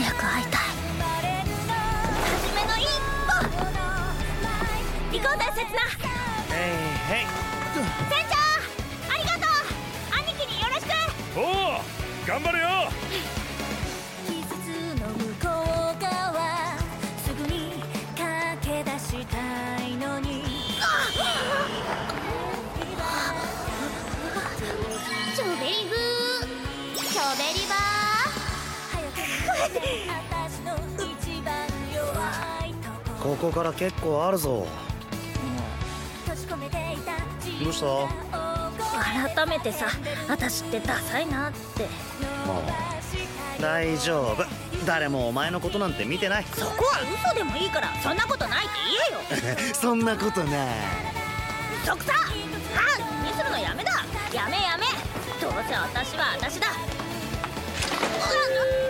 [0.00, 0.60] 早く会いたい。
[2.24, 2.88] 初めの一
[3.28, 3.36] 歩。
[5.12, 5.84] 行こうぜ刹那
[6.56, 6.72] へい
[7.10, 7.28] へい
[8.08, 8.32] 船長
[9.12, 9.60] ありがとう。
[10.24, 10.88] 兄貴によろしく。
[11.36, 11.84] おお
[12.26, 12.66] 頑張れよ。
[14.26, 25.94] いョベリブ
[26.96, 27.89] チョベリバー
[33.22, 34.66] こ ここから結構あるぞ。
[36.24, 37.12] 閉じ込めていた
[37.64, 37.86] どうした？
[39.34, 39.86] 改めてさ
[40.28, 41.82] 私ってダサいなって。
[42.46, 44.44] もう大丈夫。
[44.86, 46.44] 誰もお前のことなんて見てない。
[46.54, 48.74] そこは嘘でもいいからそんなことないって
[49.36, 49.74] 言えよ。
[49.74, 50.68] そんなことない。
[51.84, 53.92] 嘘くさあ気にするのやめだ。
[54.32, 54.86] やめやめ。
[55.40, 56.68] どうせ私は私だ。
[56.68, 56.76] うわ
[58.26, 58.89] あれなんで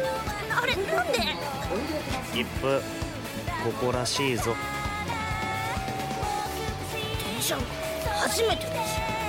[2.33, 2.81] 切符
[3.65, 4.55] ここらしいぞ。
[7.25, 7.57] 電車
[8.23, 9.20] 初めてです。